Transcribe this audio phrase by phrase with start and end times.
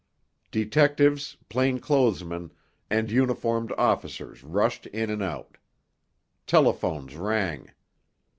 [0.49, 2.49] Detectives, plain clothes men,
[2.89, 5.57] and uniformed officers rushed in and out.
[6.47, 7.69] Telephones rang.